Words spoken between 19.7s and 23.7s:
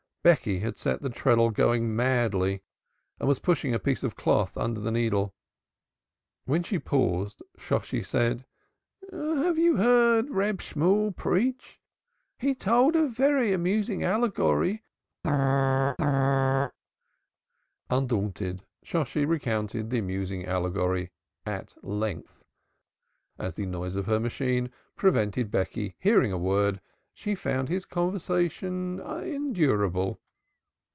the amusing allegory at length, and as the